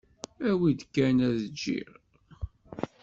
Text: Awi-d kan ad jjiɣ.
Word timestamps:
Awi-d 0.49 0.81
kan 0.93 1.17
ad 1.27 1.37
jjiɣ. 1.55 1.91